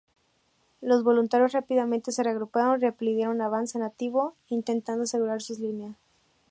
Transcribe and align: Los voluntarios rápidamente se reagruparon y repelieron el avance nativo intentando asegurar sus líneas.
Los 0.81 1.03
voluntarios 1.03 1.51
rápidamente 1.51 2.11
se 2.11 2.23
reagruparon 2.23 2.79
y 2.79 2.81
repelieron 2.85 3.35
el 3.35 3.41
avance 3.41 3.77
nativo 3.77 4.33
intentando 4.49 5.03
asegurar 5.03 5.43
sus 5.43 5.59
líneas. 5.59 5.95